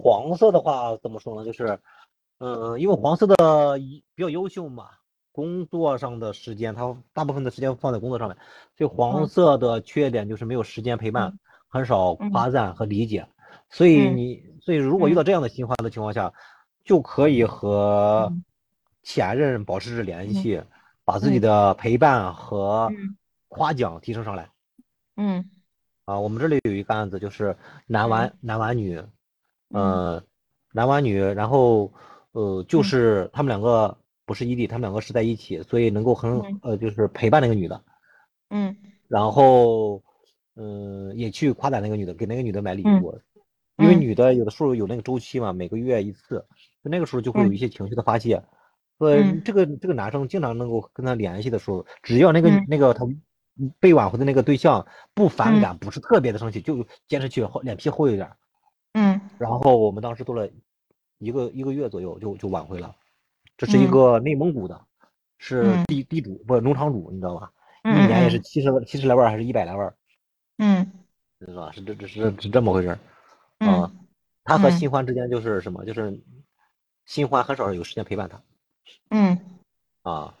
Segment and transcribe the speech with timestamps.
[0.00, 1.44] 黄色的话怎么说呢？
[1.44, 1.76] 就是，
[2.38, 3.34] 嗯，因为黄色的
[4.14, 4.90] 比较优秀嘛，
[5.32, 8.36] 工作上的时间他大部分的时间放在工作上面，
[8.76, 13.26] 所以黄色的缺点就是没有时间陪伴，很少夸赞和理解。
[13.68, 16.32] 所以你，所以如果遇到这样的新欢的情况下，
[16.84, 18.32] 就可以和
[19.02, 20.62] 前任保持着联系，
[21.04, 22.88] 把自己的陪伴和
[23.48, 24.48] 夸奖提升上来。
[25.16, 25.50] 嗯。
[26.04, 27.54] 啊，我们这里有一个案子，就是
[27.86, 29.02] 男玩男玩女，
[29.70, 30.22] 嗯，
[30.72, 31.92] 男玩女，然后
[32.32, 37.82] 呃，就是他们两个不是异地，他们两个是在一起，所以能够很呃，就是陪伴那个女的，
[38.50, 38.76] 嗯，
[39.08, 40.02] 然后
[40.56, 43.18] 嗯，也去夸赞那个女的，给那个女的买礼物，
[43.76, 46.44] 因为女的有的时候有那个周期嘛，每个月一次，
[46.82, 48.42] 就那个时候就会有一些情绪的发泄，
[48.98, 53.06] 呃，这个这个男生经常能够跟他联系的时候，只要那个那个他。
[53.80, 58.30] 被挽回的那个对象不反感，不是特别的生气，就坚持去厚脸皮厚一点。
[59.38, 60.48] 嗯，然后我们当时做了
[61.18, 62.94] 一个一个月左右，就就挽回了。
[63.56, 64.80] 这是一个内蒙古的，
[65.38, 67.52] 是地地主不是农场主，你知道吧？
[67.84, 69.94] 一年也是七十七十来万还是一百来万？
[70.58, 70.90] 嗯，
[71.40, 71.70] 是吧？
[71.72, 72.98] 是这这是是这么回事
[73.58, 73.92] 啊。
[74.44, 75.84] 他和新欢之间就是什么？
[75.84, 76.20] 就是
[77.06, 78.40] 新欢很少有时间陪伴他。
[79.10, 79.38] 嗯，
[80.02, 80.34] 啊。